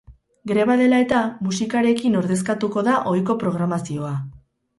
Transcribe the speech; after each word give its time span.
Greba 0.51 0.77
dela 0.79 1.01
eta, 1.03 1.19
musikarekin 1.47 2.17
ordezkatuko 2.23 2.85
da 2.89 2.97
ohiko 3.13 3.37
programazioa. 3.45 4.13